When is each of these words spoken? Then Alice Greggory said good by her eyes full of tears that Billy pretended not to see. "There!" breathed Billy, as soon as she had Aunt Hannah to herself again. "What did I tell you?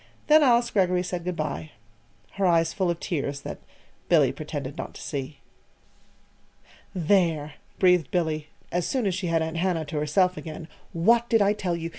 Then 0.27 0.41
Alice 0.41 0.71
Greggory 0.71 1.03
said 1.03 1.23
good 1.23 1.35
by 1.35 1.69
her 2.31 2.45
eyes 2.47 2.73
full 2.73 2.89
of 2.89 2.99
tears 2.99 3.41
that 3.41 3.59
Billy 4.09 4.31
pretended 4.31 4.75
not 4.75 4.95
to 4.95 5.01
see. 5.03 5.41
"There!" 6.95 7.53
breathed 7.77 8.09
Billy, 8.09 8.47
as 8.71 8.87
soon 8.87 9.05
as 9.05 9.13
she 9.13 9.27
had 9.27 9.43
Aunt 9.43 9.57
Hannah 9.57 9.85
to 9.85 9.97
herself 9.97 10.37
again. 10.37 10.67
"What 10.91 11.29
did 11.29 11.39
I 11.43 11.53
tell 11.53 11.75
you? 11.75 11.89